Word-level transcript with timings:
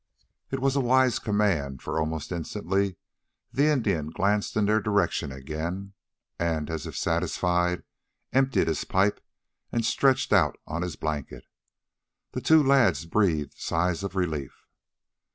It 0.49 0.59
was 0.59 0.75
a 0.75 0.79
wise 0.81 1.19
command, 1.19 1.83
for 1.83 1.99
almost 1.99 2.31
instantly 2.31 2.95
the 3.53 3.67
Indian 3.67 4.09
glanced 4.09 4.57
in 4.57 4.65
their 4.65 4.81
direction 4.81 5.31
again, 5.31 5.93
and, 6.39 6.71
as 6.71 6.87
if 6.87 6.97
satisfied, 6.97 7.83
emptied 8.33 8.67
his 8.67 8.83
pipe 8.83 9.21
and 9.71 9.85
stretched 9.85 10.33
out 10.33 10.57
on 10.65 10.81
his 10.81 10.95
blanket. 10.95 11.45
The 12.31 12.41
two 12.41 12.63
lads 12.63 13.05
breathed 13.05 13.53
sighs 13.59 14.01
of 14.01 14.15
relief. 14.15 14.65